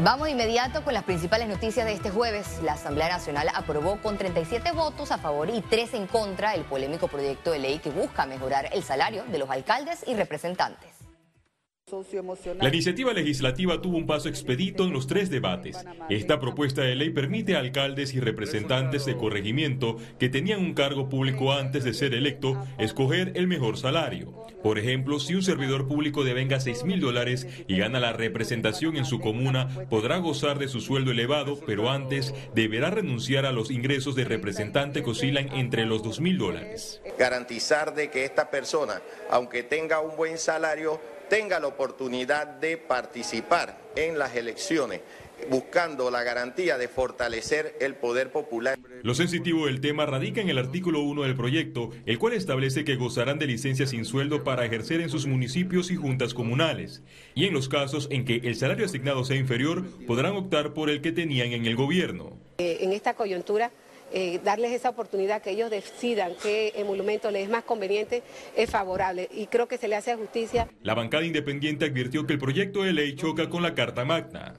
Vamos 0.00 0.26
de 0.26 0.30
inmediato 0.30 0.84
con 0.84 0.94
las 0.94 1.02
principales 1.02 1.48
noticias 1.48 1.84
de 1.84 1.92
este 1.92 2.10
jueves. 2.10 2.60
La 2.62 2.74
Asamblea 2.74 3.08
Nacional 3.08 3.48
aprobó 3.52 4.00
con 4.00 4.16
37 4.16 4.70
votos 4.70 5.10
a 5.10 5.18
favor 5.18 5.50
y 5.50 5.60
3 5.60 5.94
en 5.94 6.06
contra 6.06 6.54
el 6.54 6.62
polémico 6.62 7.08
proyecto 7.08 7.50
de 7.50 7.58
ley 7.58 7.80
que 7.80 7.90
busca 7.90 8.24
mejorar 8.24 8.68
el 8.72 8.84
salario 8.84 9.24
de 9.24 9.38
los 9.38 9.50
alcaldes 9.50 10.04
y 10.06 10.14
representantes. 10.14 10.97
La 12.60 12.68
iniciativa 12.68 13.12
legislativa 13.12 13.80
tuvo 13.80 13.96
un 13.96 14.06
paso 14.06 14.28
expedito 14.28 14.84
en 14.84 14.92
los 14.92 15.06
tres 15.06 15.30
debates. 15.30 15.78
Esta 16.10 16.38
propuesta 16.38 16.82
de 16.82 16.94
ley 16.94 17.10
permite 17.10 17.56
a 17.56 17.60
alcaldes 17.60 18.14
y 18.14 18.20
representantes 18.20 19.06
de 19.06 19.16
corregimiento 19.16 19.96
que 20.18 20.28
tenían 20.28 20.60
un 20.60 20.74
cargo 20.74 21.08
público 21.08 21.52
antes 21.52 21.84
de 21.84 21.94
ser 21.94 22.14
electo 22.14 22.62
escoger 22.78 23.32
el 23.36 23.46
mejor 23.46 23.78
salario. 23.78 24.34
Por 24.62 24.78
ejemplo, 24.78 25.20
si 25.20 25.34
un 25.34 25.42
servidor 25.42 25.86
público 25.86 26.24
devenga 26.24 26.60
6 26.60 26.84
mil 26.84 27.00
dólares 27.00 27.46
y 27.68 27.78
gana 27.78 28.00
la 28.00 28.12
representación 28.12 28.96
en 28.96 29.04
su 29.04 29.20
comuna, 29.20 29.68
podrá 29.88 30.18
gozar 30.18 30.58
de 30.58 30.68
su 30.68 30.80
sueldo 30.80 31.12
elevado, 31.12 31.58
pero 31.64 31.90
antes 31.90 32.34
deberá 32.54 32.90
renunciar 32.90 33.46
a 33.46 33.52
los 33.52 33.70
ingresos 33.70 34.14
de 34.14 34.24
representante 34.24 35.02
que 35.02 35.10
oscilan 35.10 35.52
entre 35.54 35.86
los 35.86 36.02
2 36.02 36.20
mil 36.20 36.38
dólares. 36.38 37.00
Garantizar 37.18 37.94
de 37.94 38.10
que 38.10 38.24
esta 38.24 38.50
persona, 38.50 39.00
aunque 39.30 39.62
tenga 39.62 40.00
un 40.00 40.16
buen 40.16 40.38
salario, 40.38 41.00
tenga 41.28 41.60
la 41.60 41.66
oportunidad 41.66 42.46
de 42.46 42.76
participar 42.76 43.78
en 43.96 44.18
las 44.18 44.34
elecciones 44.36 45.00
buscando 45.50 46.10
la 46.10 46.22
garantía 46.22 46.78
de 46.78 46.88
fortalecer 46.88 47.76
el 47.80 47.94
poder 47.94 48.32
popular. 48.32 48.78
Lo 49.02 49.14
sensitivo 49.14 49.66
del 49.66 49.80
tema 49.80 50.06
radica 50.06 50.40
en 50.40 50.48
el 50.48 50.58
artículo 50.58 51.00
1 51.00 51.22
del 51.22 51.36
proyecto, 51.36 51.90
el 52.06 52.18
cual 52.18 52.32
establece 52.32 52.84
que 52.84 52.96
gozarán 52.96 53.38
de 53.38 53.46
licencias 53.46 53.90
sin 53.90 54.04
sueldo 54.04 54.44
para 54.44 54.64
ejercer 54.64 55.00
en 55.00 55.08
sus 55.08 55.26
municipios 55.26 55.90
y 55.90 55.96
juntas 55.96 56.34
comunales, 56.34 57.02
y 57.34 57.46
en 57.46 57.54
los 57.54 57.68
casos 57.68 58.08
en 58.10 58.24
que 58.24 58.40
el 58.44 58.56
salario 58.56 58.86
asignado 58.86 59.24
sea 59.24 59.36
inferior, 59.36 59.84
podrán 60.06 60.34
optar 60.34 60.74
por 60.74 60.90
el 60.90 61.00
que 61.00 61.12
tenían 61.12 61.52
en 61.52 61.66
el 61.66 61.76
gobierno. 61.76 62.36
Eh, 62.58 62.78
en 62.80 62.92
esta 62.92 63.14
coyuntura 63.14 63.70
eh, 64.12 64.40
darles 64.42 64.72
esa 64.72 64.88
oportunidad 64.88 65.42
que 65.42 65.50
ellos 65.50 65.70
decidan 65.70 66.32
qué 66.42 66.72
emolumento 66.76 67.30
les 67.30 67.44
es 67.44 67.50
más 67.50 67.64
conveniente, 67.64 68.22
es 68.56 68.70
favorable. 68.70 69.28
Y 69.32 69.46
creo 69.46 69.68
que 69.68 69.78
se 69.78 69.88
le 69.88 69.96
hace 69.96 70.14
justicia. 70.16 70.68
La 70.82 70.94
bancada 70.94 71.24
independiente 71.24 71.84
advirtió 71.84 72.26
que 72.26 72.32
el 72.32 72.38
proyecto 72.38 72.82
de 72.82 72.92
ley 72.92 73.16
choca 73.16 73.48
con 73.48 73.62
la 73.62 73.74
Carta 73.74 74.04
Magna. 74.04 74.54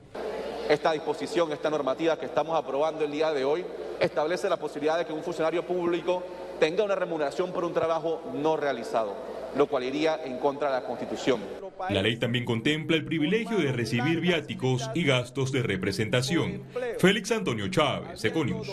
Esta 0.69 0.91
disposición, 0.91 1.52
esta 1.52 1.69
normativa 1.69 2.19
que 2.19 2.28
estamos 2.28 2.56
aprobando 2.56 3.03
el 3.03 3.11
día 3.11 3.33
de 3.33 3.44
hoy, 3.44 3.66
establece 4.00 4.50
la 4.50 4.58
posibilidad 4.58 4.97
de 5.00 5.06
que 5.06 5.14
un 5.14 5.23
funcionario 5.23 5.66
público 5.66 6.23
tenga 6.59 6.84
una 6.84 6.95
remuneración 6.95 7.52
por 7.52 7.66
un 7.66 7.73
trabajo 7.73 8.22
no 8.36 8.56
realizado, 8.56 9.16
lo 9.58 9.66
cual 9.66 9.84
iría 9.84 10.19
en 10.23 10.38
contra 10.38 10.69
de 10.69 10.75
la 10.81 10.86
Constitución. 10.86 11.41
La 11.89 12.02
ley 12.02 12.17
también 12.17 12.45
contempla 12.45 12.97
el 12.97 13.06
privilegio 13.06 13.58
de 13.58 13.72
recibir 13.72 14.19
viáticos 14.19 14.91
y 14.94 15.06
gastos 15.06 15.52
de 15.52 15.63
representación. 15.63 16.63
Félix 17.00 17.31
Antonio 17.31 17.67
Chávez, 17.69 18.23
Econius 18.23 18.69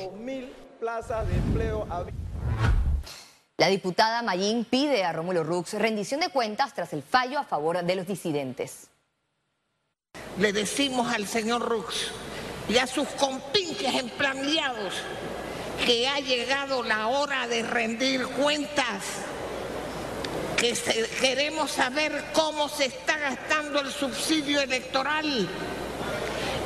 plazas 0.86 1.26
de 1.26 1.34
empleo. 1.34 1.84
La 3.56 3.66
diputada 3.66 4.22
Mayín 4.22 4.64
pide 4.64 5.02
a 5.02 5.12
Rómulo 5.12 5.42
Rux 5.42 5.72
rendición 5.72 6.20
de 6.20 6.28
cuentas 6.28 6.74
tras 6.74 6.92
el 6.92 7.02
fallo 7.02 7.40
a 7.40 7.42
favor 7.42 7.82
de 7.82 7.96
los 7.96 8.06
disidentes. 8.06 8.86
Le 10.38 10.52
decimos 10.52 11.12
al 11.12 11.26
señor 11.26 11.62
Rux 11.62 12.12
y 12.68 12.78
a 12.78 12.86
sus 12.86 13.08
compinches 13.08 13.96
emplandeados 13.96 14.94
que 15.84 16.06
ha 16.06 16.20
llegado 16.20 16.84
la 16.84 17.08
hora 17.08 17.48
de 17.48 17.64
rendir 17.64 18.24
cuentas, 18.24 19.02
que 20.56 20.72
queremos 21.20 21.72
saber 21.72 22.26
cómo 22.32 22.68
se 22.68 22.84
está 22.84 23.18
gastando 23.18 23.80
el 23.80 23.90
subsidio 23.90 24.60
electoral 24.60 25.48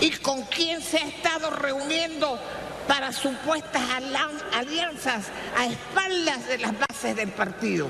y 0.02 0.10
con 0.18 0.42
quién 0.42 0.82
se 0.82 0.98
ha 0.98 1.08
estado 1.08 1.48
reuniendo 1.48 2.38
para 2.86 3.12
supuestas 3.12 3.82
alianzas 4.52 5.26
a 5.56 5.66
espaldas 5.66 6.46
de 6.48 6.58
las 6.58 6.78
bases 6.78 7.16
del 7.16 7.30
partido. 7.30 7.88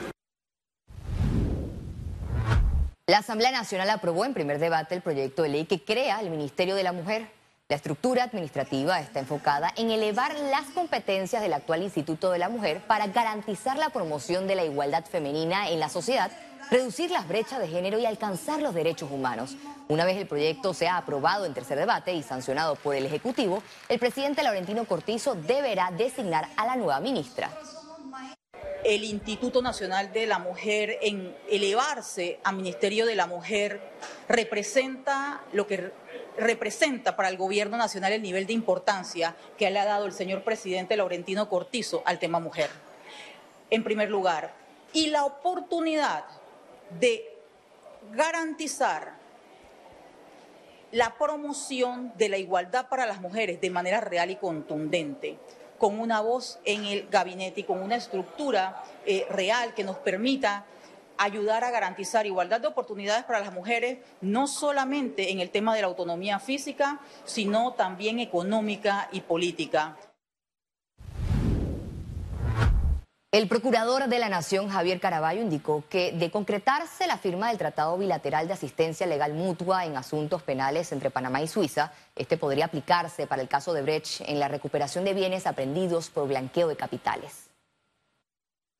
La 3.06 3.18
Asamblea 3.18 3.50
Nacional 3.50 3.90
aprobó 3.90 4.24
en 4.24 4.34
primer 4.34 4.60
debate 4.60 4.94
el 4.94 5.02
proyecto 5.02 5.42
de 5.42 5.48
ley 5.48 5.64
que 5.64 5.82
crea 5.82 6.20
el 6.20 6.30
Ministerio 6.30 6.76
de 6.76 6.84
la 6.84 6.92
Mujer. 6.92 7.28
La 7.68 7.76
estructura 7.76 8.24
administrativa 8.24 9.00
está 9.00 9.18
enfocada 9.18 9.72
en 9.76 9.90
elevar 9.90 10.34
las 10.50 10.66
competencias 10.74 11.42
del 11.42 11.52
actual 11.52 11.82
Instituto 11.82 12.30
de 12.30 12.38
la 12.38 12.48
Mujer 12.48 12.80
para 12.86 13.08
garantizar 13.08 13.76
la 13.78 13.90
promoción 13.90 14.46
de 14.46 14.54
la 14.54 14.64
igualdad 14.64 15.04
femenina 15.04 15.70
en 15.70 15.80
la 15.80 15.88
sociedad 15.88 16.30
reducir 16.70 17.10
las 17.10 17.26
brechas 17.26 17.58
de 17.58 17.68
género 17.68 17.98
y 17.98 18.06
alcanzar 18.06 18.62
los 18.62 18.74
derechos 18.74 19.10
humanos. 19.10 19.56
Una 19.88 20.04
vez 20.04 20.16
el 20.16 20.26
proyecto 20.26 20.72
sea 20.72 20.96
aprobado 20.96 21.44
en 21.44 21.54
tercer 21.54 21.78
debate 21.78 22.12
y 22.14 22.22
sancionado 22.22 22.76
por 22.76 22.94
el 22.94 23.04
Ejecutivo, 23.04 23.62
el 23.88 23.98
presidente 23.98 24.42
Laurentino 24.42 24.84
Cortizo 24.84 25.34
deberá 25.34 25.90
designar 25.90 26.48
a 26.56 26.66
la 26.66 26.76
nueva 26.76 27.00
ministra. 27.00 27.50
El 28.84 29.04
Instituto 29.04 29.60
Nacional 29.60 30.12
de 30.12 30.26
la 30.26 30.38
Mujer 30.38 30.98
en 31.02 31.36
elevarse 31.50 32.40
a 32.44 32.52
Ministerio 32.52 33.04
de 33.04 33.14
la 33.14 33.26
Mujer 33.26 33.80
representa 34.28 35.42
lo 35.52 35.66
que 35.66 35.92
representa 36.38 37.14
para 37.14 37.28
el 37.28 37.36
gobierno 37.36 37.76
nacional 37.76 38.12
el 38.12 38.22
nivel 38.22 38.46
de 38.46 38.54
importancia 38.54 39.36
que 39.58 39.70
le 39.70 39.78
ha 39.78 39.84
dado 39.84 40.06
el 40.06 40.12
señor 40.12 40.44
presidente 40.44 40.96
Laurentino 40.96 41.48
Cortizo 41.48 42.02
al 42.06 42.18
tema 42.18 42.40
mujer. 42.40 42.70
En 43.68 43.84
primer 43.84 44.08
lugar, 44.08 44.54
y 44.92 45.08
la 45.08 45.24
oportunidad 45.24 46.24
de 46.98 47.38
garantizar 48.12 49.14
la 50.92 51.16
promoción 51.16 52.12
de 52.16 52.28
la 52.28 52.38
igualdad 52.38 52.88
para 52.88 53.06
las 53.06 53.20
mujeres 53.20 53.60
de 53.60 53.70
manera 53.70 54.00
real 54.00 54.30
y 54.30 54.36
contundente, 54.36 55.38
con 55.78 56.00
una 56.00 56.20
voz 56.20 56.58
en 56.64 56.84
el 56.84 57.08
gabinete 57.08 57.60
y 57.60 57.64
con 57.64 57.82
una 57.82 57.96
estructura 57.96 58.82
eh, 59.06 59.26
real 59.30 59.74
que 59.74 59.84
nos 59.84 59.98
permita 59.98 60.66
ayudar 61.16 61.64
a 61.64 61.70
garantizar 61.70 62.26
igualdad 62.26 62.60
de 62.60 62.66
oportunidades 62.66 63.24
para 63.24 63.40
las 63.40 63.52
mujeres, 63.52 63.98
no 64.22 64.46
solamente 64.46 65.30
en 65.30 65.40
el 65.40 65.50
tema 65.50 65.74
de 65.74 65.82
la 65.82 65.86
autonomía 65.86 66.38
física, 66.38 67.00
sino 67.24 67.74
también 67.74 68.20
económica 68.20 69.08
y 69.12 69.20
política. 69.20 69.96
El 73.32 73.46
procurador 73.46 74.08
de 74.08 74.18
la 74.18 74.28
Nación, 74.28 74.68
Javier 74.68 74.98
Caraballo, 74.98 75.40
indicó 75.40 75.84
que 75.88 76.10
de 76.10 76.32
concretarse 76.32 77.06
la 77.06 77.16
firma 77.16 77.46
del 77.48 77.58
Tratado 77.58 77.96
Bilateral 77.96 78.48
de 78.48 78.54
Asistencia 78.54 79.06
Legal 79.06 79.34
Mutua 79.34 79.86
en 79.86 79.96
asuntos 79.96 80.42
penales 80.42 80.90
entre 80.90 81.10
Panamá 81.10 81.40
y 81.40 81.46
Suiza, 81.46 81.92
este 82.16 82.36
podría 82.36 82.64
aplicarse 82.64 83.28
para 83.28 83.40
el 83.40 83.46
caso 83.46 83.72
de 83.72 83.82
Brecht 83.82 84.22
en 84.22 84.40
la 84.40 84.48
recuperación 84.48 85.04
de 85.04 85.14
bienes 85.14 85.46
aprendidos 85.46 86.10
por 86.10 86.26
blanqueo 86.26 86.66
de 86.66 86.74
capitales 86.74 87.49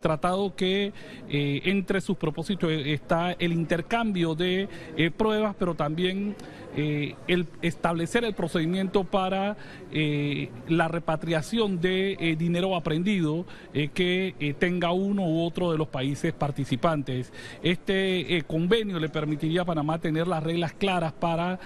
tratado 0.01 0.57
que 0.57 0.95
eh, 1.29 1.61
entre 1.65 2.01
sus 2.01 2.17
propósitos 2.17 2.71
está 2.73 3.33
el 3.33 3.53
intercambio 3.53 4.35
de 4.35 4.67
eh, 4.97 5.11
pruebas, 5.11 5.55
pero 5.59 5.75
también 5.75 6.35
eh, 6.75 7.17
el 7.29 7.47
establecer 7.61 8.25
el 8.25 8.33
procedimiento 8.33 9.05
para 9.05 9.59
la 9.93 10.89
repatriación 10.89 11.81
de 11.81 12.37
dinero 12.39 12.77
aprendido 12.77 13.45
que 13.93 14.55
tenga 14.59 14.93
uno 14.93 15.27
u 15.27 15.45
otro 15.45 15.73
de 15.73 15.79
los 15.79 15.89
países 15.89 16.33
participantes. 16.33 17.33
Este 17.63 18.45
convenio 18.47 19.01
le 19.01 19.09
permitiría 19.09 19.63
a 19.63 19.65
Panamá 19.65 19.99
tener 19.99 20.29
las 20.29 20.45
reglas 20.45 20.73
claras 20.75 21.13
para 21.13 21.59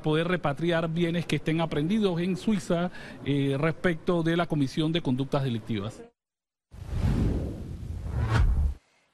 poder 0.00 0.28
repatriar 0.28 0.88
bienes 0.88 1.26
que 1.26 1.36
estén 1.36 1.60
aprendidos 1.60 2.20
en 2.20 2.36
Suiza 2.36 2.92
respecto 3.24 4.22
de 4.22 4.36
la 4.36 4.46
Comisión 4.46 4.92
de 4.92 5.02
Conductas 5.02 5.42
Delictivas. 5.42 6.11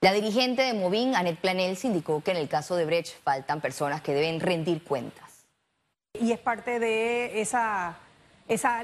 La 0.01 0.13
dirigente 0.13 0.63
de 0.63 0.75
Movin, 0.75 1.17
Anet 1.17 1.41
Planels, 1.41 1.85
indicó 1.85 2.21
que 2.21 2.31
en 2.31 2.37
el 2.37 2.49
caso 2.49 2.77
de 2.77 2.85
Brecht 2.85 3.21
faltan 3.25 3.61
personas 3.61 4.01
que 4.01 4.15
deben 4.15 4.39
rendir 4.39 4.85
cuentas. 4.85 5.45
Y 6.21 6.31
es 6.31 6.39
parte 6.39 6.79
de 6.79 7.41
esa, 7.41 7.99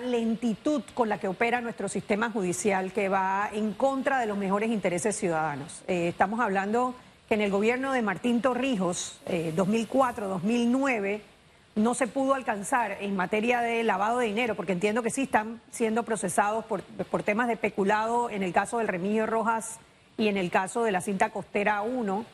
lentitud 0.00 0.82
con 0.92 1.08
la 1.08 1.18
que 1.18 1.28
opera 1.28 1.60
nuestro 1.60 1.88
sistema 1.88 2.32
judicial 2.32 2.92
que 2.92 3.08
va 3.08 3.48
en 3.52 3.74
contra 3.74 4.18
de 4.18 4.26
los 4.26 4.36
mejores 4.36 4.70
intereses 4.70 5.14
ciudadanos. 5.14 5.84
Eh, 5.86 6.08
estamos 6.08 6.40
hablando 6.40 6.96
que 7.28 7.34
en 7.34 7.42
el 7.42 7.50
gobierno 7.52 7.92
de 7.92 8.02
Martín 8.02 8.42
Torrijos, 8.42 9.20
2004-2009, 9.28 11.06
eh, 11.06 11.22
no 11.76 11.94
se 11.94 12.08
pudo 12.08 12.34
alcanzar 12.34 12.98
en 13.00 13.14
materia 13.14 13.60
de 13.60 13.84
lavado 13.84 14.18
de 14.18 14.26
dinero, 14.26 14.56
porque 14.56 14.72
entiendo 14.72 15.04
que 15.04 15.10
sí 15.10 15.22
están 15.22 15.60
siendo 15.70 16.02
procesados 16.02 16.64
por, 16.64 16.82
por 16.82 17.22
temas 17.22 17.46
de 17.46 17.56
peculado 17.56 18.30
en 18.30 18.42
el 18.42 18.52
caso 18.52 18.78
del 18.78 18.88
Remigio 18.88 19.26
Rojas 19.26 19.78
y 20.16 20.28
en 20.28 20.36
el 20.36 20.50
caso 20.50 20.84
de 20.84 20.92
la 20.92 21.00
cinta 21.00 21.30
costera 21.30 21.82
1, 21.82 22.24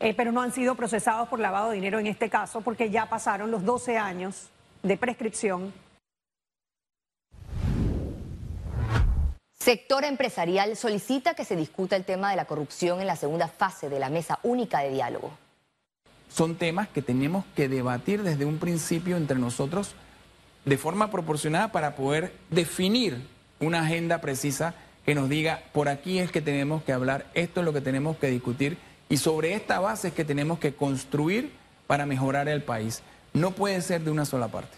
eh, 0.00 0.14
pero 0.14 0.32
no 0.32 0.42
han 0.42 0.52
sido 0.52 0.74
procesados 0.74 1.28
por 1.28 1.40
lavado 1.40 1.70
de 1.70 1.76
dinero 1.76 1.98
en 1.98 2.06
este 2.06 2.30
caso 2.30 2.60
porque 2.60 2.90
ya 2.90 3.06
pasaron 3.06 3.50
los 3.50 3.64
12 3.64 3.98
años 3.98 4.48
de 4.82 4.96
prescripción. 4.96 5.72
Sector 9.58 10.04
empresarial 10.04 10.76
solicita 10.76 11.34
que 11.34 11.44
se 11.44 11.56
discuta 11.56 11.96
el 11.96 12.04
tema 12.04 12.30
de 12.30 12.36
la 12.36 12.46
corrupción 12.46 13.00
en 13.00 13.06
la 13.06 13.16
segunda 13.16 13.48
fase 13.48 13.88
de 13.88 13.98
la 13.98 14.08
mesa 14.08 14.38
única 14.42 14.80
de 14.80 14.90
diálogo. 14.90 15.30
Son 16.30 16.56
temas 16.56 16.88
que 16.88 17.02
tenemos 17.02 17.44
que 17.56 17.68
debatir 17.68 18.22
desde 18.22 18.44
un 18.44 18.58
principio 18.58 19.16
entre 19.16 19.38
nosotros 19.38 19.94
de 20.64 20.78
forma 20.78 21.10
proporcionada 21.10 21.72
para 21.72 21.96
poder 21.96 22.32
definir 22.50 23.26
una 23.60 23.80
agenda 23.80 24.20
precisa 24.20 24.74
que 25.08 25.14
nos 25.14 25.30
diga, 25.30 25.62
por 25.72 25.88
aquí 25.88 26.18
es 26.18 26.30
que 26.30 26.42
tenemos 26.42 26.82
que 26.82 26.92
hablar, 26.92 27.24
esto 27.32 27.60
es 27.60 27.64
lo 27.64 27.72
que 27.72 27.80
tenemos 27.80 28.18
que 28.18 28.26
discutir 28.26 28.76
y 29.08 29.16
sobre 29.16 29.54
esta 29.54 29.80
base 29.80 30.08
es 30.08 30.12
que 30.12 30.22
tenemos 30.22 30.58
que 30.58 30.74
construir 30.74 31.50
para 31.86 32.04
mejorar 32.04 32.46
el 32.46 32.62
país. 32.62 33.00
No 33.32 33.52
puede 33.52 33.80
ser 33.80 34.02
de 34.02 34.10
una 34.10 34.26
sola 34.26 34.48
parte. 34.48 34.76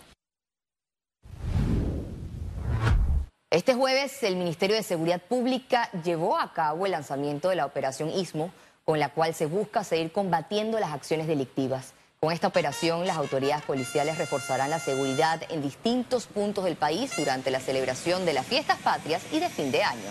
Este 3.51 3.75
jueves 3.75 4.23
el 4.23 4.37
Ministerio 4.37 4.77
de 4.77 4.85
Seguridad 4.85 5.21
Pública 5.21 5.91
llevó 6.05 6.39
a 6.39 6.53
cabo 6.53 6.87
el 6.87 6.93
lanzamiento 6.93 7.49
de 7.49 7.57
la 7.57 7.67
Operación 7.67 8.09
Istmo, 8.11 8.53
con 8.85 9.01
la 9.01 9.09
cual 9.09 9.35
se 9.35 9.47
busca 9.47 9.83
seguir 9.83 10.13
combatiendo 10.13 10.79
las 10.79 10.93
acciones 10.93 11.27
delictivas. 11.27 11.93
Con 12.23 12.35
esta 12.35 12.49
operación, 12.49 13.07
las 13.07 13.17
autoridades 13.17 13.65
policiales 13.65 14.19
reforzarán 14.19 14.69
la 14.69 14.79
seguridad 14.79 15.41
en 15.49 15.63
distintos 15.63 16.27
puntos 16.27 16.67
del 16.67 16.77
país 16.77 17.11
durante 17.17 17.51
la 17.51 17.61
celebración 17.61 18.27
de 18.27 18.35
las 18.35 18.45
fiestas 18.45 18.77
patrias 18.81 19.23
y 19.33 19.41
de 19.41 19.49
fin 19.49 19.73
de 19.73 19.83
año. 19.83 20.11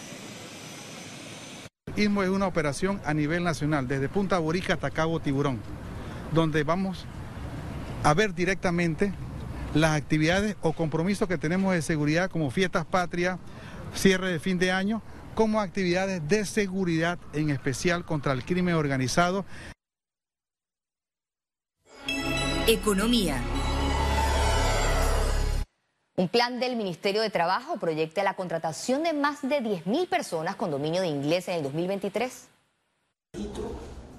Istmo 1.96 2.24
es 2.24 2.30
una 2.30 2.48
operación 2.48 3.00
a 3.06 3.14
nivel 3.14 3.44
nacional, 3.44 3.88
desde 3.88 4.10
Punta 4.10 4.40
Borica 4.40 4.74
hasta 4.74 4.90
Cabo 4.90 5.20
Tiburón, 5.20 5.60
donde 6.34 6.64
vamos 6.64 7.06
a 8.02 8.12
ver 8.16 8.34
directamente 8.34 9.14
las 9.76 9.96
actividades 9.96 10.56
o 10.62 10.74
compromisos 10.74 11.28
que 11.28 11.38
tenemos 11.38 11.76
de 11.76 11.84
seguridad 11.84 12.32
como 12.32 12.50
fiestas 12.50 12.88
patrias, 12.88 13.38
cierre 13.94 14.32
de 14.32 14.40
fin 14.40 14.58
de 14.58 14.72
año, 14.72 15.04
como 15.36 15.62
actividades 15.62 16.28
de 16.28 16.44
seguridad 16.48 17.20
en 17.34 17.52
especial 17.52 18.04
contra 18.04 18.34
el 18.34 18.44
crimen 18.44 18.74
organizado. 18.74 19.46
Economía. 22.68 23.42
Un 26.16 26.28
plan 26.28 26.60
del 26.60 26.76
Ministerio 26.76 27.22
de 27.22 27.30
Trabajo 27.30 27.78
proyecta 27.78 28.24
la 28.24 28.36
contratación 28.36 29.04
de 29.04 29.14
más 29.14 29.42
de 29.42 29.62
10.000 29.62 30.08
personas 30.08 30.56
con 30.56 30.70
dominio 30.70 31.02
de 31.02 31.08
inglés 31.08 31.48
en 31.48 31.56
el 31.56 31.64
2023. 31.64 32.50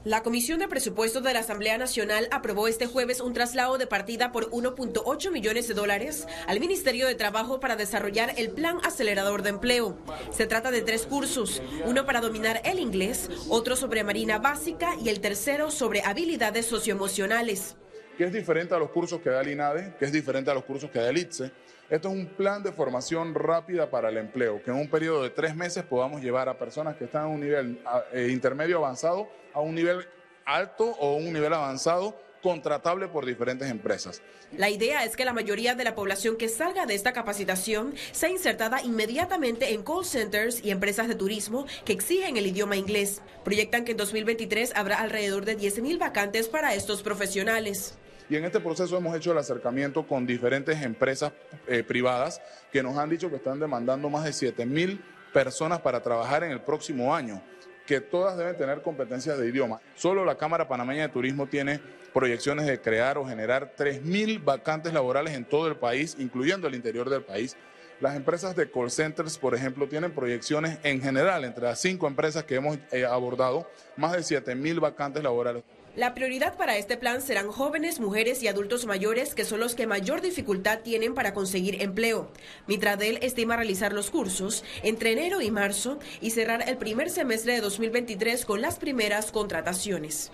La 0.05 0.23
Comisión 0.23 0.59
de 0.59 0.67
Presupuestos 0.67 1.23
de 1.23 1.35
la 1.35 1.41
Asamblea 1.41 1.77
Nacional 1.77 2.27
aprobó 2.31 2.67
este 2.69 2.87
jueves 2.87 3.21
un 3.21 3.35
traslado 3.35 3.77
de 3.77 3.87
partida 3.87 4.33
por 4.33 4.51
1.8 4.51 5.31
millones 5.31 5.69
de 5.69 5.75
dólares 5.75 6.27
al 6.47 6.59
Ministerio 6.59 7.07
de 7.07 7.15
Trabajo 7.15 7.61
para 7.61 7.77
desarrollar 7.77 8.33
el 8.39 8.51
Plan 8.51 8.79
Acelerador 8.83 9.43
de 9.43 9.51
Empleo. 9.51 9.99
Se 10.33 10.47
trata 10.47 10.71
de 10.71 10.81
tres 10.81 11.07
cursos, 11.07 11.61
uno 11.85 12.07
para 12.07 12.23
dominar 12.23 12.63
el 12.65 12.79
inglés, 12.79 13.29
otro 13.51 13.77
sobre 13.77 14.03
Marina 14.03 14.39
Básica 14.39 14.97
y 15.05 15.11
el 15.11 15.21
tercero 15.21 15.71
sobre 15.71 16.03
habilidades 16.03 16.65
socioemocionales. 16.65 17.77
Que 18.21 18.27
es 18.27 18.33
diferente 18.35 18.75
a 18.75 18.79
los 18.79 18.91
cursos 18.91 19.19
que 19.23 19.31
da 19.31 19.41
el 19.41 19.49
INADE, 19.49 19.95
que 19.99 20.05
es 20.05 20.13
diferente 20.13 20.51
a 20.51 20.55
los 20.55 20.65
cursos 20.65 20.91
que 20.91 20.99
da 20.99 21.09
el 21.09 21.17
ITSE. 21.17 21.51
Esto 21.89 22.09
es 22.09 22.15
un 22.15 22.27
plan 22.27 22.63
de 22.63 22.71
formación 22.71 23.35
rápida 23.35 23.89
para 23.89 24.11
el 24.11 24.19
empleo, 24.19 24.63
que 24.63 24.71
en 24.71 24.77
un 24.77 24.91
periodo 24.91 25.23
de 25.23 25.31
tres 25.31 25.57
meses 25.57 25.85
podamos 25.85 26.21
llevar 26.21 26.47
a 26.51 26.59
personas 26.59 26.97
que 26.97 27.05
están 27.05 27.29
en 27.29 27.33
un 27.33 27.41
nivel 27.41 27.83
eh, 28.13 28.29
intermedio 28.31 28.77
avanzado 28.77 29.27
a 29.55 29.61
un 29.61 29.75
nivel 29.75 30.07
alto 30.45 30.85
o 30.85 31.17
un 31.17 31.33
nivel 31.33 31.55
avanzado 31.55 32.15
contratable 32.43 33.09
por 33.09 33.25
diferentes 33.25 33.71
empresas. 33.71 34.21
La 34.55 34.69
idea 34.69 35.03
es 35.07 35.17
que 35.17 35.25
la 35.25 35.33
mayoría 35.33 35.75
de 35.75 35.85
la 35.85 35.95
población 35.95 36.37
que 36.37 36.51
salga 36.51 36.85
de 36.85 36.97
esta 36.97 37.15
capacitación 37.15 37.95
sea 38.13 38.29
insertada 38.29 38.83
inmediatamente 38.83 39.73
en 39.73 39.83
call 39.83 40.05
centers 40.05 40.63
y 40.63 40.73
empresas 40.73 41.09
de 41.09 41.15
turismo 41.15 41.65
que 41.87 41.95
exigen 41.95 42.37
el 42.37 42.47
idioma 42.47 42.77
inglés. 42.77 43.23
Proyectan 43.45 43.87
que 43.87 43.93
en 43.93 43.97
2023 43.97 44.73
habrá 44.77 44.99
alrededor 45.01 45.47
de 45.47 45.57
10.000 45.57 45.99
vacantes 45.99 46.49
para 46.49 46.75
estos 46.75 47.03
profesionales. 47.03 47.95
Y 48.31 48.37
en 48.37 48.45
este 48.45 48.61
proceso 48.61 48.97
hemos 48.97 49.17
hecho 49.17 49.33
el 49.33 49.39
acercamiento 49.39 50.07
con 50.07 50.25
diferentes 50.25 50.81
empresas 50.83 51.33
eh, 51.67 51.83
privadas 51.83 52.41
que 52.73 52.81
nos 52.81 52.97
han 52.97 53.11
dicho 53.11 53.29
que 53.29 53.37
están 53.37 53.59
demandando 53.59 54.09
más 54.09 54.25
de 54.25 54.31
7.000 54.31 55.01
personas 55.33 55.81
para 55.81 56.01
trabajar 56.01 56.45
en 56.45 56.53
el 56.53 56.61
próximo 56.61 57.13
año 57.13 57.43
que 57.89 58.01
todas 58.01 58.39
deben 58.39 58.57
tener 58.57 58.83
competencias 58.83 59.37
de 59.37 59.49
idioma. 59.49 59.81
Solo 59.97 60.25
la 60.25 60.37
Cámara 60.37 60.69
Panameña 60.69 61.03
de 61.03 61.09
Turismo 61.09 61.49
tiene 61.49 61.81
proyecciones 62.15 62.67
de 62.67 62.81
crear 62.81 63.19
o 63.19 63.27
generar 63.27 63.75
3.000 63.77 64.45
vacantes 64.45 64.93
laborales 64.95 65.35
en 65.35 65.45
todo 65.45 65.67
el 65.67 65.75
país, 65.75 66.15
incluyendo 66.21 66.69
el 66.69 66.77
interior 66.77 67.11
del 67.11 67.23
país. 67.23 67.57
Las 68.01 68.15
empresas 68.15 68.55
de 68.55 68.71
call 68.71 68.93
centers, 68.93 69.39
por 69.39 69.57
ejemplo, 69.57 69.89
tienen 69.89 70.13
proyecciones 70.13 70.79
en 70.85 71.03
general, 71.03 71.45
entre 71.45 71.65
las 71.65 71.81
cinco 71.81 72.07
empresas 72.07 72.45
que 72.45 72.55
hemos 72.55 72.79
eh, 72.93 73.05
abordado, 73.05 73.69
más 73.97 74.13
de 74.13 74.21
7.000 74.21 74.81
vacantes 74.81 75.25
laborales. 75.25 75.65
La 75.97 76.15
prioridad 76.15 76.57
para 76.57 76.77
este 76.77 76.97
plan 76.97 77.21
serán 77.21 77.51
jóvenes, 77.51 77.99
mujeres 77.99 78.43
y 78.45 78.49
adultos 78.49 78.87
mayores, 78.87 79.35
que 79.35 79.45
son 79.45 79.59
los 79.59 79.75
que 79.75 79.89
mayor 79.89 80.21
dificultad 80.21 80.81
tienen 80.81 81.15
para 81.15 81.35
conseguir 81.35 81.83
empleo. 81.83 82.31
Mitradel 82.69 83.19
estima 83.23 83.57
realizar 83.57 83.93
los 83.93 84.11
cursos 84.11 84.63
entre 84.85 85.13
enero 85.13 85.41
y 85.41 85.51
marzo 85.51 85.99
y 86.21 86.31
cerrar 86.31 86.69
el 86.69 86.77
primer 86.77 87.11
semestre 87.11 87.55
de 87.55 87.61
2023 87.61 88.45
con 88.45 88.63
las 88.63 88.79
primeras 88.79 89.33
contrataciones. 89.33 90.31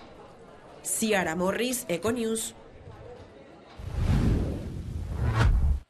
Ciara 0.83 1.35
Morris, 1.35 1.85
Econews. 1.87 2.53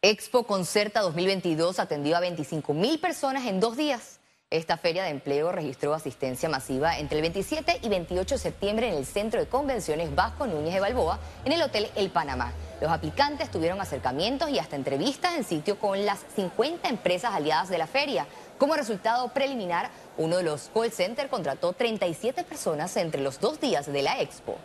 Expo 0.01 0.43
Concerta 0.47 1.01
2022 1.01 1.79
atendió 1.79 2.15
a 2.15 2.21
25 2.21 2.73
mil 2.73 2.99
personas 2.99 3.45
en 3.45 3.59
dos 3.59 3.75
días. 3.75 4.16
Esta 4.49 4.77
feria 4.77 5.03
de 5.03 5.09
empleo 5.09 5.51
registró 5.51 5.93
asistencia 5.93 6.47
masiva 6.47 6.97
entre 6.99 7.17
el 7.17 7.21
27 7.21 7.79
y 7.81 7.89
28 7.89 8.35
de 8.35 8.39
septiembre 8.39 8.87
en 8.87 8.93
el 8.93 9.05
Centro 9.05 9.41
de 9.41 9.49
Convenciones 9.49 10.15
Vasco 10.15 10.47
Núñez 10.47 10.73
de 10.73 10.79
Balboa, 10.79 11.19
en 11.43 11.51
el 11.51 11.61
Hotel 11.61 11.89
El 11.97 12.11
Panamá. 12.11 12.53
Los 12.79 12.89
aplicantes 12.89 13.51
tuvieron 13.51 13.81
acercamientos 13.81 14.49
y 14.49 14.57
hasta 14.57 14.77
entrevistas 14.77 15.35
en 15.35 15.43
sitio 15.43 15.77
con 15.77 16.05
las 16.05 16.19
50 16.37 16.87
empresas 16.87 17.33
aliadas 17.33 17.67
de 17.67 17.77
la 17.77 17.87
feria. 17.87 18.25
Como 18.57 18.75
resultado 18.75 19.33
preliminar, 19.33 19.89
uno 20.17 20.37
de 20.37 20.43
los 20.43 20.71
call 20.73 20.93
centers 20.93 21.29
contrató 21.29 21.73
37 21.73 22.45
personas 22.45 22.95
entre 22.95 23.19
los 23.19 23.41
dos 23.41 23.59
días 23.59 23.91
de 23.91 24.01
la 24.01 24.21
expo. 24.21 24.57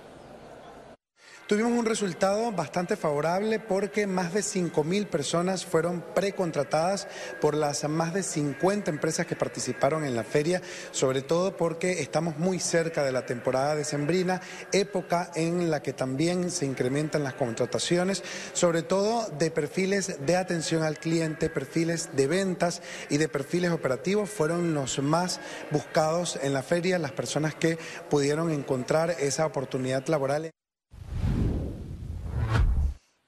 Tuvimos 1.52 1.72
un 1.72 1.84
resultado 1.84 2.50
bastante 2.50 2.96
favorable 2.96 3.58
porque 3.58 4.06
más 4.06 4.32
de 4.32 4.40
5.000 4.40 5.06
personas 5.06 5.66
fueron 5.66 6.02
precontratadas 6.14 7.06
por 7.42 7.54
las 7.54 7.86
más 7.90 8.14
de 8.14 8.22
50 8.22 8.90
empresas 8.90 9.26
que 9.26 9.36
participaron 9.36 10.06
en 10.06 10.16
la 10.16 10.24
feria, 10.24 10.62
sobre 10.92 11.20
todo 11.20 11.54
porque 11.54 12.00
estamos 12.00 12.38
muy 12.38 12.58
cerca 12.58 13.04
de 13.04 13.12
la 13.12 13.26
temporada 13.26 13.74
decembrina, 13.74 14.40
época 14.72 15.30
en 15.34 15.70
la 15.70 15.82
que 15.82 15.92
también 15.92 16.50
se 16.50 16.64
incrementan 16.64 17.22
las 17.22 17.34
contrataciones, 17.34 18.24
sobre 18.54 18.80
todo 18.82 19.28
de 19.28 19.50
perfiles 19.50 20.24
de 20.24 20.36
atención 20.36 20.82
al 20.82 20.98
cliente, 20.98 21.50
perfiles 21.50 22.16
de 22.16 22.28
ventas 22.28 22.80
y 23.10 23.18
de 23.18 23.28
perfiles 23.28 23.72
operativos 23.72 24.30
fueron 24.30 24.72
los 24.72 25.00
más 25.00 25.38
buscados 25.70 26.38
en 26.42 26.54
la 26.54 26.62
feria, 26.62 26.98
las 26.98 27.12
personas 27.12 27.54
que 27.54 27.76
pudieron 28.08 28.50
encontrar 28.50 29.10
esa 29.20 29.44
oportunidad 29.44 30.06
laboral. 30.06 30.50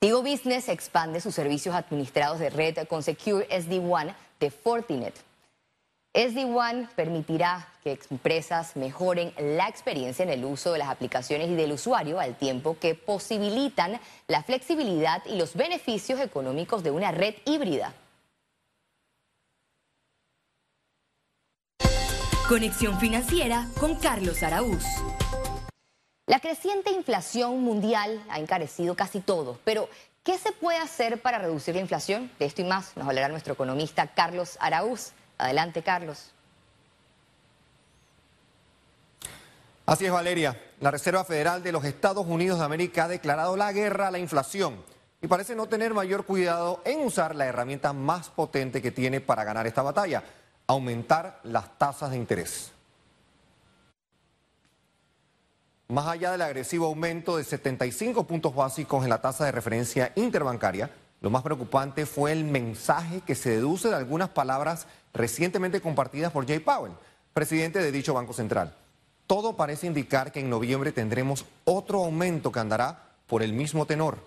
Tigo 0.05 0.23
Business 0.23 0.69
expande 0.69 1.19
sus 1.19 1.35
servicios 1.35 1.75
administrados 1.75 2.39
de 2.39 2.51
red 2.51 2.77
con 2.89 3.03
Secure 3.03 3.49
SD-WAN 3.49 4.15
de 4.39 4.51
Fortinet. 4.51 5.15
SD-WAN 6.13 6.91
permitirá 6.95 7.73
que 7.83 7.99
empresas 8.11 8.77
mejoren 8.77 9.33
la 9.39 9.67
experiencia 9.67 10.23
en 10.23 10.29
el 10.29 10.45
uso 10.45 10.73
de 10.73 10.81
las 10.81 10.91
aplicaciones 10.91 11.49
y 11.49 11.55
del 11.55 11.73
usuario 11.73 12.21
al 12.21 12.37
tiempo 12.37 12.77
que 12.79 12.95
posibilitan 12.95 13.99
la 14.29 14.43
flexibilidad 14.43 15.23
y 15.25 15.39
los 15.39 15.55
beneficios 15.55 16.21
económicos 16.21 16.83
de 16.83 16.91
una 16.91 17.11
red 17.11 17.37
híbrida. 17.47 17.95
Conexión 22.47 23.01
financiera 23.01 23.71
con 23.81 23.95
Carlos 23.95 24.43
Araúz. 24.43 24.85
La 26.27 26.41
creciente 26.41 26.91
inflación 26.91 27.61
mundial 27.61 28.25
ha 28.31 28.39
encarecido 28.39 28.97
casi 28.97 29.21
todo, 29.21 29.59
pero 29.63 29.91
¿qué 30.23 30.39
se 30.39 30.53
puede 30.53 30.79
hacer 30.79 31.21
para 31.21 31.39
reducir 31.39 31.75
la 31.75 31.83
inflación? 31.83 32.31
De 32.39 32.47
esto 32.47 32.63
y 32.63 32.65
más 32.65 32.97
nos 32.97 33.07
hablará 33.07 33.29
nuestro 33.29 33.53
economista 33.53 34.07
Carlos 34.07 34.57
Araúz. 34.59 35.13
Adelante, 35.37 35.83
Carlos. 35.83 36.31
Así 39.85 40.07
es, 40.07 40.13
Valeria. 40.13 40.59
La 40.81 40.91
Reserva 40.91 41.25
Federal 41.25 41.63
de 41.63 41.73
los 41.73 41.85
Estados 41.85 42.27
Unidos 42.27 42.59
de 42.59 42.65
América 42.65 43.05
ha 43.05 43.09
declarado 43.09 43.55
la 43.55 43.71
guerra 43.73 44.09
a 44.09 44.11
la 44.11 44.19
inflación 44.19 44.83
y 45.21 45.27
parece 45.27 45.55
no 45.55 45.67
tener 45.67 45.93
mayor 45.93 46.25
cuidado 46.25 46.81
en 46.87 47.01
usar 47.01 47.35
la 47.35 47.45
herramienta 47.45 47.93
más 47.93 48.31
potente 48.31 48.81
que 48.81 48.93
tiene 48.93 49.21
para 49.21 49.45
ganar 49.45 49.67
esta 49.67 49.83
batalla, 49.83 50.23
aumentar 50.67 51.41
las 51.43 51.77
tasas 51.77 52.13
de 52.13 52.17
interés. 52.17 52.74
Más 55.95 56.09
allá 56.09 56.33
del 56.33 56.43
agresivo 56.43 56.87
aumento 56.87 57.37
de 57.37 57.45
75 57.45 58.25
puntos 58.25 58.53
básicos 58.53 59.05
en 59.05 59.11
la 59.11 59.21
tasa 59.21 59.45
de 59.45 59.53
referencia 59.53 60.11
interbancaria, 60.17 60.91
lo 61.21 61.31
más 61.31 61.45
preocupante 61.45 62.05
fue 62.05 62.33
el 62.33 62.43
mensaje 62.43 63.21
que 63.21 63.37
se 63.37 63.51
deduce 63.51 63.87
de 63.91 63.95
algunas 63.95 64.29
palabras 64.31 64.89
recientemente 65.13 65.81
compartidas 65.81 66.33
por 66.33 66.49
Jay 66.49 66.59
Powell, 66.59 66.95
presidente 67.33 67.79
de 67.79 67.93
dicho 67.93 68.13
Banco 68.13 68.33
Central. 68.33 68.75
Todo 69.29 69.55
parece 69.55 69.87
indicar 69.87 70.33
que 70.33 70.41
en 70.41 70.51
noviembre 70.51 70.91
tendremos 70.91 71.45
otro 71.65 72.03
aumento 72.03 72.51
que 72.51 72.59
andará 72.59 73.11
por 73.29 73.45
el 73.45 73.53
mismo 73.53 73.87
tenor. 73.87 74.19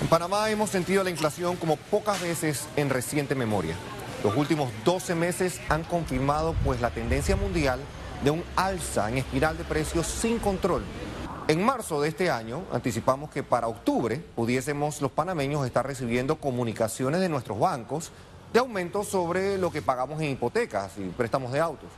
En 0.00 0.08
Panamá 0.08 0.50
hemos 0.50 0.70
sentido 0.70 1.04
la 1.04 1.10
inflación 1.10 1.54
como 1.54 1.76
pocas 1.76 2.20
veces 2.20 2.66
en 2.74 2.90
reciente 2.90 3.36
memoria. 3.36 3.76
Los 4.24 4.36
últimos 4.36 4.72
12 4.84 5.14
meses 5.14 5.60
han 5.68 5.84
confirmado 5.84 6.56
pues 6.64 6.80
la 6.80 6.90
tendencia 6.90 7.36
mundial 7.36 7.78
de 8.24 8.30
un 8.30 8.42
alza 8.56 9.10
en 9.10 9.18
espiral 9.18 9.58
de 9.58 9.64
precios 9.64 10.06
sin 10.06 10.38
control. 10.38 10.82
En 11.46 11.62
marzo 11.62 12.00
de 12.00 12.08
este 12.08 12.30
año 12.30 12.62
anticipamos 12.72 13.30
que 13.30 13.42
para 13.42 13.68
octubre 13.68 14.16
pudiésemos 14.16 15.02
los 15.02 15.12
panameños 15.12 15.66
estar 15.66 15.86
recibiendo 15.86 16.36
comunicaciones 16.36 17.20
de 17.20 17.28
nuestros 17.28 17.58
bancos 17.58 18.12
de 18.50 18.60
aumentos 18.60 19.08
sobre 19.08 19.58
lo 19.58 19.70
que 19.70 19.82
pagamos 19.82 20.22
en 20.22 20.30
hipotecas 20.30 20.92
y 20.96 21.02
préstamos 21.10 21.52
de 21.52 21.60
autos. 21.60 21.90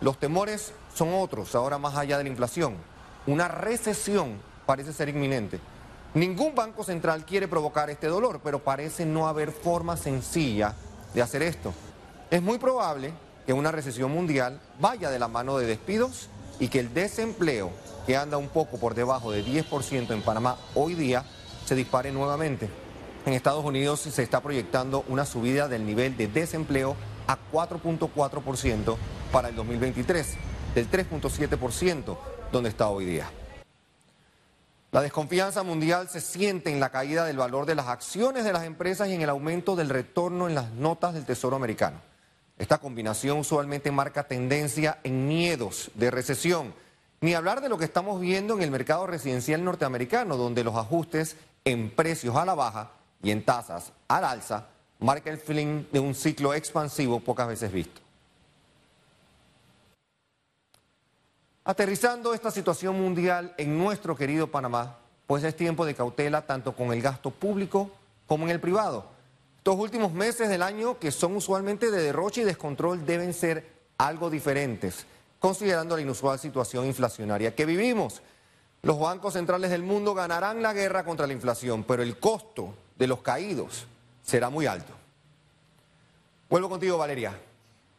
Los 0.00 0.18
temores 0.18 0.72
son 0.94 1.12
otros, 1.12 1.54
ahora 1.54 1.76
más 1.76 1.94
allá 1.94 2.16
de 2.16 2.24
la 2.24 2.30
inflación. 2.30 2.76
Una 3.26 3.48
recesión 3.48 4.40
parece 4.64 4.94
ser 4.94 5.10
inminente. 5.10 5.60
Ningún 6.14 6.54
banco 6.54 6.84
central 6.84 7.26
quiere 7.26 7.48
provocar 7.48 7.90
este 7.90 8.06
dolor, 8.06 8.40
pero 8.42 8.60
parece 8.60 9.04
no 9.04 9.28
haber 9.28 9.52
forma 9.52 9.98
sencilla 9.98 10.74
de 11.12 11.20
hacer 11.20 11.42
esto. 11.42 11.74
Es 12.30 12.40
muy 12.40 12.56
probable 12.56 13.12
que 13.46 13.52
una 13.52 13.72
recesión 13.72 14.10
mundial 14.12 14.60
vaya 14.78 15.10
de 15.10 15.18
la 15.18 15.28
mano 15.28 15.58
de 15.58 15.66
despidos 15.66 16.28
y 16.58 16.68
que 16.68 16.80
el 16.80 16.92
desempleo, 16.94 17.70
que 18.06 18.16
anda 18.16 18.36
un 18.36 18.48
poco 18.48 18.78
por 18.78 18.94
debajo 18.94 19.32
de 19.32 19.44
10% 19.44 20.10
en 20.12 20.22
Panamá 20.22 20.56
hoy 20.74 20.94
día, 20.94 21.24
se 21.64 21.74
dispare 21.74 22.12
nuevamente. 22.12 22.68
En 23.26 23.32
Estados 23.32 23.64
Unidos 23.64 24.00
se 24.00 24.22
está 24.22 24.40
proyectando 24.40 25.04
una 25.08 25.26
subida 25.26 25.68
del 25.68 25.84
nivel 25.84 26.16
de 26.16 26.28
desempleo 26.28 26.96
a 27.26 27.38
4.4% 27.52 28.96
para 29.30 29.48
el 29.48 29.56
2023, 29.56 30.36
del 30.74 30.90
3.7% 30.90 32.18
donde 32.50 32.68
está 32.68 32.88
hoy 32.88 33.04
día. 33.04 33.30
La 34.92 35.02
desconfianza 35.02 35.62
mundial 35.62 36.08
se 36.08 36.20
siente 36.20 36.72
en 36.72 36.80
la 36.80 36.90
caída 36.90 37.24
del 37.24 37.36
valor 37.36 37.64
de 37.64 37.76
las 37.76 37.86
acciones 37.86 38.44
de 38.44 38.52
las 38.52 38.64
empresas 38.64 39.08
y 39.08 39.14
en 39.14 39.22
el 39.22 39.28
aumento 39.28 39.76
del 39.76 39.88
retorno 39.88 40.48
en 40.48 40.56
las 40.56 40.72
notas 40.72 41.14
del 41.14 41.24
Tesoro 41.24 41.54
americano. 41.54 42.09
Esta 42.60 42.76
combinación 42.76 43.38
usualmente 43.38 43.90
marca 43.90 44.24
tendencia 44.24 44.98
en 45.02 45.26
miedos 45.26 45.90
de 45.94 46.10
recesión, 46.10 46.74
ni 47.22 47.32
hablar 47.32 47.62
de 47.62 47.70
lo 47.70 47.78
que 47.78 47.86
estamos 47.86 48.20
viendo 48.20 48.52
en 48.52 48.60
el 48.60 48.70
mercado 48.70 49.06
residencial 49.06 49.64
norteamericano, 49.64 50.36
donde 50.36 50.62
los 50.62 50.76
ajustes 50.76 51.38
en 51.64 51.88
precios 51.88 52.36
a 52.36 52.44
la 52.44 52.54
baja 52.54 52.90
y 53.22 53.30
en 53.30 53.46
tasas 53.46 53.94
al 54.08 54.26
alza 54.26 54.66
marca 54.98 55.30
el 55.30 55.38
fin 55.38 55.88
de 55.90 56.00
un 56.00 56.14
ciclo 56.14 56.52
expansivo 56.52 57.18
pocas 57.20 57.48
veces 57.48 57.72
visto. 57.72 58.02
Aterrizando 61.64 62.34
esta 62.34 62.50
situación 62.50 63.00
mundial 63.00 63.54
en 63.56 63.78
nuestro 63.78 64.14
querido 64.14 64.48
Panamá, 64.48 64.98
pues 65.26 65.44
es 65.44 65.56
tiempo 65.56 65.86
de 65.86 65.94
cautela 65.94 66.42
tanto 66.42 66.76
con 66.76 66.92
el 66.92 67.00
gasto 67.00 67.30
público 67.30 67.90
como 68.26 68.44
en 68.44 68.50
el 68.50 68.60
privado. 68.60 69.18
Estos 69.60 69.76
últimos 69.76 70.14
meses 70.14 70.48
del 70.48 70.62
año, 70.62 70.98
que 70.98 71.12
son 71.12 71.36
usualmente 71.36 71.90
de 71.90 72.00
derroche 72.00 72.40
y 72.40 72.44
descontrol, 72.44 73.04
deben 73.04 73.34
ser 73.34 73.70
algo 73.98 74.30
diferentes, 74.30 75.04
considerando 75.38 75.96
la 75.96 76.00
inusual 76.00 76.38
situación 76.38 76.86
inflacionaria 76.86 77.54
que 77.54 77.66
vivimos. 77.66 78.22
Los 78.80 78.98
bancos 78.98 79.34
centrales 79.34 79.70
del 79.70 79.82
mundo 79.82 80.14
ganarán 80.14 80.62
la 80.62 80.72
guerra 80.72 81.04
contra 81.04 81.26
la 81.26 81.34
inflación, 81.34 81.84
pero 81.84 82.02
el 82.02 82.18
costo 82.18 82.72
de 82.96 83.06
los 83.06 83.20
caídos 83.20 83.86
será 84.22 84.48
muy 84.48 84.64
alto. 84.64 84.94
Vuelvo 86.48 86.70
contigo, 86.70 86.96
Valeria. 86.96 87.38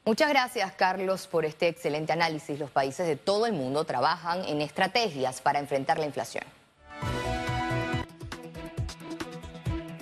Muchas 0.04 0.30
gracias, 0.30 0.72
Carlos, 0.72 1.28
por 1.28 1.46
este 1.46 1.68
excelente 1.68 2.12
análisis. 2.12 2.58
Los 2.58 2.72
países 2.72 3.06
de 3.06 3.18
todo 3.18 3.46
el 3.46 3.54
mundo 3.54 3.86
trabajan 3.86 4.44
en 4.46 4.62
estrategias 4.62 5.42
para 5.42 5.60
enfrentar 5.60 6.00
la 6.00 6.08
inflación. 6.08 6.44